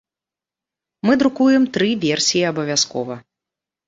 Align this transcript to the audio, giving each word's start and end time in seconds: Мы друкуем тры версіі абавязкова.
Мы 1.07 1.13
друкуем 1.23 1.63
тры 1.75 1.89
версіі 2.05 2.41
абавязкова. 2.53 3.19